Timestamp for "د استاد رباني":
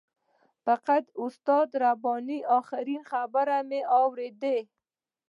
1.09-2.39